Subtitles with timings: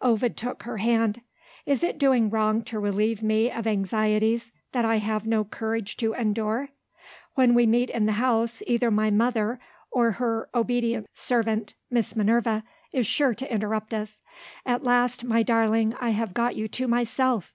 [0.00, 1.20] Ovid took her hand.
[1.66, 6.14] "Is it doing wrong to relieve me of anxieties that I have no courage to
[6.14, 6.70] endure?
[7.34, 9.60] When we meet in the house either my mother
[9.90, 14.22] or her obedient servant, Miss Minerva, is sure to interrupt us.
[14.64, 17.52] At last, my darling, I have got you to myself!